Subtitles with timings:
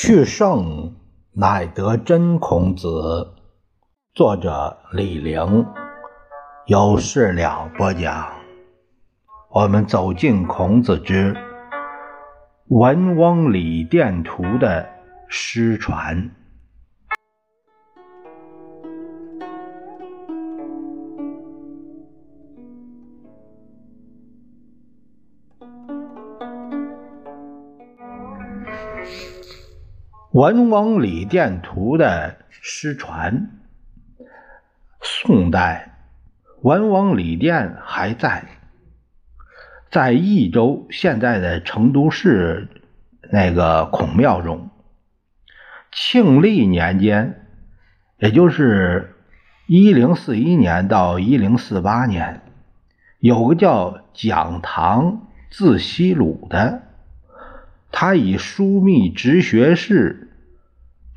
[0.00, 0.94] 去圣
[1.32, 3.34] 乃得真孔子，
[4.14, 5.66] 作者李陵，
[6.66, 8.28] 有事了播讲。
[9.50, 11.34] 我们走进孔子之
[12.68, 14.88] 《文翁李殿图》的
[15.26, 16.16] 失传。
[30.38, 33.50] 《文王礼殿图》的失传，
[35.02, 35.98] 宋代
[36.62, 38.44] 文王礼殿还在，
[39.90, 42.68] 在益州现在的成都市
[43.32, 44.70] 那个孔庙中。
[45.90, 47.44] 庆历年间，
[48.18, 49.16] 也就是
[49.66, 52.42] 一零四一年到一零四八年，
[53.18, 56.82] 有个叫蒋唐字希鲁的，
[58.00, 60.28] 他以枢密直学士。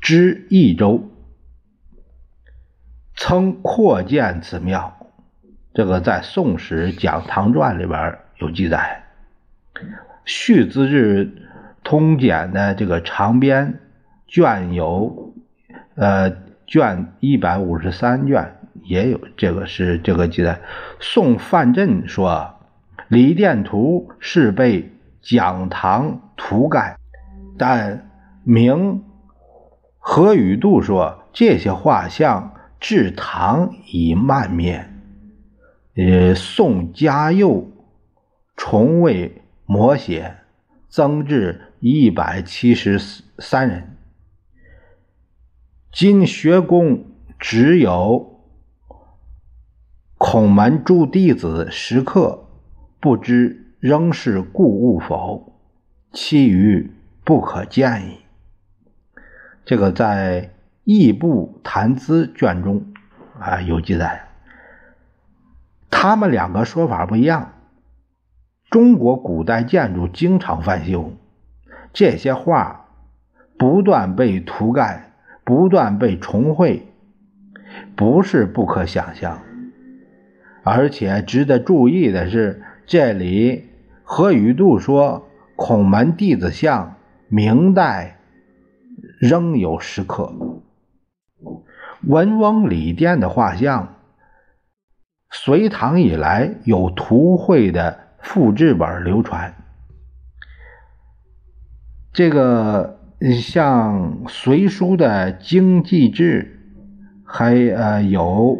[0.00, 1.12] 知益州，
[3.14, 5.12] 曾扩建此庙。
[5.74, 9.04] 这个在《宋史·蒋唐传》里边有记载，
[10.24, 11.32] 《续资治
[11.84, 13.78] 通鉴》的这个长编
[14.26, 15.36] 卷有，
[15.94, 20.60] 呃，卷一百五十三卷也有这个是这个记载。
[20.98, 22.56] 宋范镇说，
[23.06, 24.91] 李殿图是被
[25.22, 26.98] 讲堂涂盖，
[27.56, 28.10] 但
[28.44, 29.04] 明。
[30.04, 34.90] 何宇度说：“这些画像至唐已漫灭。”
[35.94, 37.70] 呃，宋嘉佑
[38.56, 40.38] 重为摹写，
[40.88, 42.98] 增至一百七十
[43.38, 43.96] 三人。
[45.92, 47.04] 今学宫
[47.38, 48.40] 只有
[50.18, 52.48] 孔门诸弟子石刻，
[52.98, 55.54] 不知仍是故物否？
[56.12, 56.92] 其余
[57.24, 58.18] 不可见矣。
[59.64, 60.42] 这个在
[60.84, 62.86] 《异部谈资》卷中
[63.40, 64.28] 啊有记载，
[65.90, 67.54] 他们两个说法不一样。
[68.70, 71.14] 中国古代建筑经常翻修，
[71.92, 72.86] 这些画
[73.58, 75.10] 不断被涂盖，
[75.42, 76.86] 不断被重绘，
[77.96, 79.42] 不是不可想象。
[80.62, 83.70] 而且值得注意的是，这里
[84.02, 86.96] 何宇度说孔门弟子像
[87.28, 88.18] 明代。
[89.18, 90.34] 仍有石刻，
[92.04, 93.94] 文翁礼殿的画像，
[95.30, 99.54] 隋唐以来有图绘的复制本流传。
[102.12, 102.98] 这个
[103.40, 106.60] 像《隋书》的《经济志》，
[107.32, 108.58] 还呃有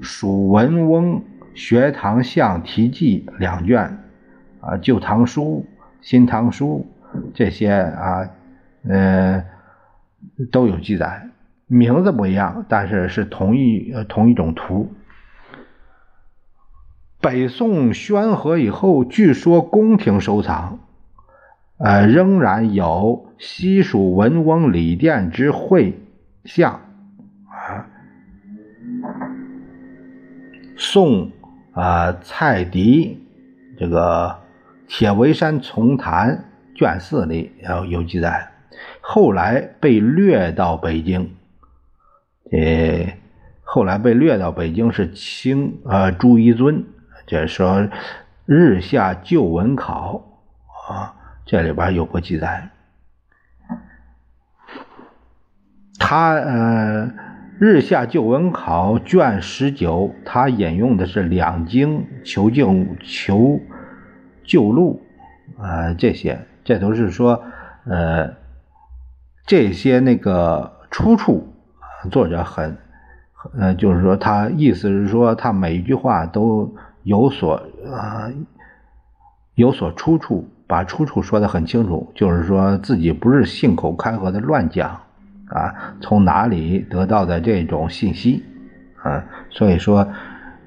[0.02, 1.22] 《蜀文翁
[1.54, 3.98] 学堂像题记》两卷，
[4.60, 5.66] 啊，《旧唐书》
[6.08, 6.86] 《新唐书》
[7.34, 8.30] 这些啊，
[8.88, 9.44] 呃。
[10.52, 11.30] 都有记载，
[11.66, 14.92] 名字不一样，但是是同一同一种图。
[17.22, 20.78] 北宋宣和以后，据说宫廷收藏，
[21.78, 25.98] 呃，仍然有西蜀文翁李殿之绘
[26.44, 26.80] 像
[27.48, 27.86] 啊。
[30.76, 31.32] 宋
[31.72, 33.26] 啊蔡迪
[33.78, 34.28] 这个
[34.90, 36.46] 《铁围山丛谈》
[36.76, 38.50] 卷四里有有记载。
[39.00, 41.30] 后来被掠到北京，
[42.50, 43.16] 呃，
[43.62, 46.84] 后来被掠到北京是清呃朱一尊，
[47.24, 47.68] 就是说
[48.46, 50.24] 《日下旧文考》
[50.92, 51.14] 啊，
[51.46, 52.68] 这里边有过记载。
[56.00, 57.06] 他呃
[57.60, 62.74] 《日下旧文考》卷十九，他引用的是两京求救
[63.04, 63.60] 求
[64.50, 65.00] 救路
[65.58, 67.42] 啊，这些这都是说
[67.84, 68.40] 呃。
[69.46, 71.52] 这些那个出处，
[72.08, 72.76] 作者很，
[73.58, 76.72] 呃，就是说他意思是说他每一句话都
[77.02, 77.54] 有所
[77.90, 78.30] 啊
[79.56, 85.00] 有所出处，把出处说的很清楚，就是说自己不是信口开河的乱讲
[85.48, 88.44] 啊，从哪里得到的这种信息
[89.02, 90.06] 啊，所以说，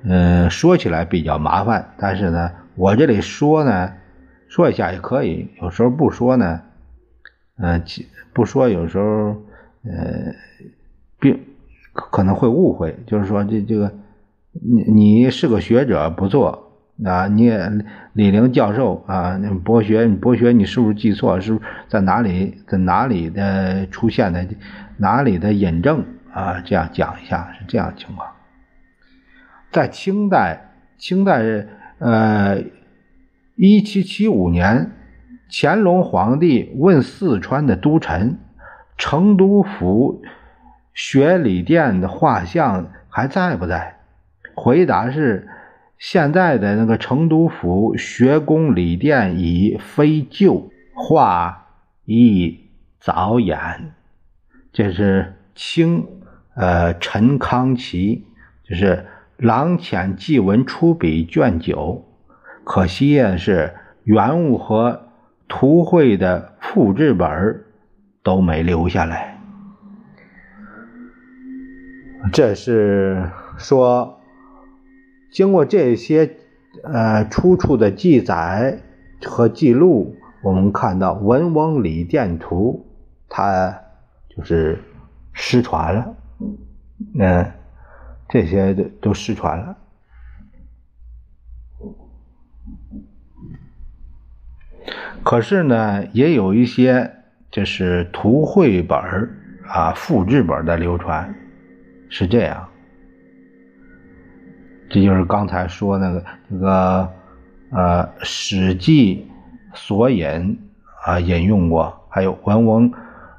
[0.04, 3.94] 嗯，说起来比较麻烦，但是呢，我这里说呢，
[4.48, 6.62] 说一下也可以，有时候不说呢，
[7.58, 7.82] 嗯。
[8.36, 9.06] 不说，有时候，
[9.84, 10.34] 呃，
[11.20, 11.40] 并
[11.94, 13.94] 可能会误会，就是说，这这个，
[14.54, 17.72] 你你是个学者不错啊，你也
[18.14, 21.40] 李陵教授啊，博学，博学，你是不是记错？
[21.40, 24.44] 是不是在哪里，在哪里的出现的，
[24.98, 26.04] 哪里的引证
[26.34, 26.60] 啊？
[26.62, 28.28] 这样讲一下是这样情况。
[29.70, 31.44] 在清代，清代
[32.00, 32.64] 呃，
[33.56, 34.92] 一七七五年。
[35.56, 38.40] 乾隆皇帝问四川的都臣
[38.98, 40.24] ：“成都府
[40.96, 44.00] 学礼殿的画像还在不在？
[44.56, 45.48] 回答是：
[46.00, 51.68] 现在的那个成都府学宫礼殿已非旧，画
[52.06, 52.62] 已
[53.00, 53.94] 早掩。
[54.72, 56.08] 这是清
[56.56, 58.26] 呃陈康琪，
[58.68, 59.06] 就是
[59.38, 62.06] 郎潜祭文出笔卷九。
[62.64, 65.08] 可惜的是，原物和
[65.48, 67.64] 图绘的复制本
[68.24, 69.40] 都没留下来。
[72.32, 74.20] 这是说。
[75.32, 76.38] 经过这些
[76.84, 78.78] 呃出处的记载
[79.26, 82.86] 和记录，我们看到《文翁礼殿图》
[83.28, 83.82] 它
[84.30, 84.78] 就是
[85.32, 86.16] 失传了，
[87.18, 87.52] 嗯，
[88.34, 89.78] 这些都都失传了。
[95.22, 97.14] 可是呢，也有一些
[97.52, 98.98] 就是图绘本
[99.68, 101.32] 啊、复制本的流传，
[102.10, 102.68] 是这样。
[104.90, 107.14] 这就是刚才说那个那个
[107.70, 109.28] 呃，《史记》
[109.78, 110.60] 索引
[111.06, 112.92] 啊引用过，还有《文翁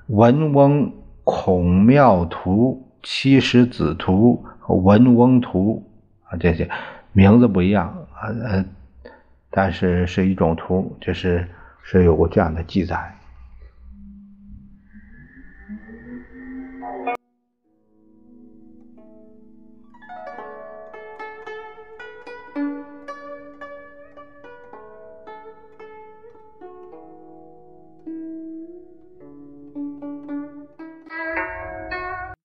[0.07, 0.93] 文翁
[1.25, 5.85] 孔庙图》《七十子图》《文翁图
[6.25, 6.71] 啊这些
[7.13, 8.65] 名字不一样啊呃
[9.51, 11.49] 但是是一种图就是
[11.83, 13.15] 是有过这样的记载。